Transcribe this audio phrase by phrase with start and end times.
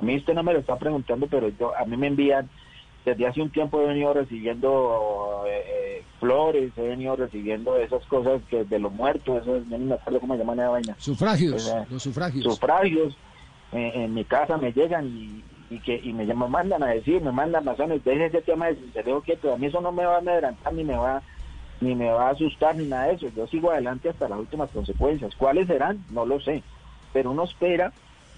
[0.00, 2.48] A mí usted no me lo está preguntando, pero yo a mí me envían,
[3.04, 8.40] desde hace un tiempo he venido recibiendo eh, eh, flores, he venido recibiendo esas cosas
[8.48, 10.94] que de los muertos, eso, no me acuerdo cómo se llaman esa vaina.
[10.98, 12.44] Sufragios, los sufragios.
[12.44, 13.16] Sufragios,
[13.72, 15.44] en mi casa me llegan y,
[15.74, 18.76] y que y me llaman, mandan a decir, me mandan razones, deje ese tema de
[18.76, 21.22] sincereo quieto, a mí eso no me va a adelantar ni me va
[21.80, 24.70] ni me va a asustar ni nada de eso, yo sigo adelante hasta las últimas
[24.70, 25.34] consecuencias.
[25.36, 26.04] ¿Cuáles serán?
[26.10, 26.62] No lo sé,
[27.12, 27.92] pero uno espera,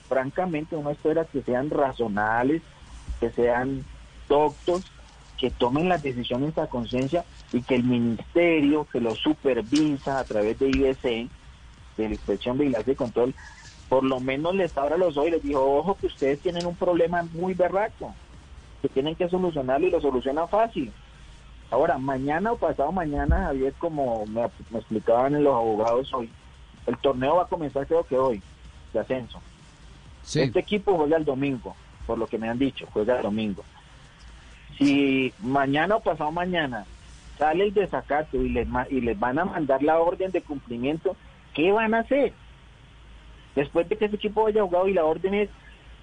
[0.09, 2.63] francamente uno espera que sean razonables,
[3.21, 3.85] que sean
[4.29, 4.85] doctos,
[5.39, 10.59] que tomen las decisiones a conciencia y que el ministerio que lo supervisa a través
[10.59, 11.29] de IBC,
[11.97, 13.35] de la Inspección de Vigilancia y Control,
[13.89, 16.77] por lo menos les abra los ojos y les dijo, ojo que ustedes tienen un
[16.77, 18.15] problema muy berraco,
[18.81, 20.93] que tienen que solucionarlo y lo solucionan fácil.
[21.71, 24.45] Ahora, mañana o pasado mañana, Javier, como me,
[24.79, 26.31] explicaban los abogados hoy,
[26.87, 28.43] el torneo va a comenzar creo que hoy,
[28.93, 29.41] de ascenso.
[30.25, 31.75] Este equipo juega el domingo,
[32.07, 33.65] por lo que me han dicho, juega el domingo.
[34.79, 36.87] Si mañana o pasado mañana
[37.39, 41.17] sale el desacato y les, y les van a mandar la orden de cumplimiento,
[41.55, 42.33] ¿qué van a hacer?
[43.55, 45.51] Después de que ese equipo haya jugado y la orden es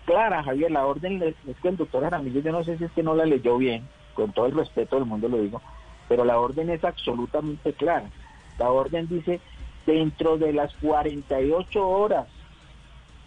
[0.06, 3.04] clara, Javier, la orden es que el doctor Aramillo, yo no sé si es que
[3.04, 5.62] no la leyó bien, con todo el respeto del mundo lo digo,
[6.08, 8.10] pero la orden es absolutamente clara.
[8.58, 9.40] La orden dice
[9.86, 12.28] dentro de las 48 horas.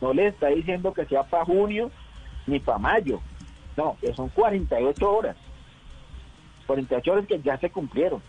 [0.02, 1.90] No le está diciendo que sea para junio
[2.46, 3.20] ni para mayo.
[3.76, 5.36] No, que son 48 horas.
[6.66, 8.20] 48 horas que ya se cumplieron.